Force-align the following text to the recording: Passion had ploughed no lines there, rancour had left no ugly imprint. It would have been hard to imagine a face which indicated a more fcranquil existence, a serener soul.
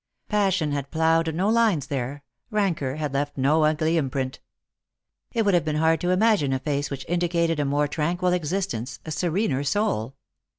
Passion 0.29 0.71
had 0.71 0.89
ploughed 0.89 1.31
no 1.35 1.47
lines 1.47 1.85
there, 1.85 2.23
rancour 2.49 2.95
had 2.95 3.13
left 3.13 3.37
no 3.37 3.63
ugly 3.65 3.97
imprint. 3.97 4.39
It 5.31 5.45
would 5.45 5.53
have 5.53 5.63
been 5.63 5.75
hard 5.75 6.01
to 6.01 6.09
imagine 6.09 6.53
a 6.53 6.57
face 6.59 6.89
which 6.89 7.05
indicated 7.07 7.59
a 7.59 7.65
more 7.65 7.87
fcranquil 7.87 8.33
existence, 8.33 8.99
a 9.05 9.11
serener 9.11 9.63
soul. 9.63 10.15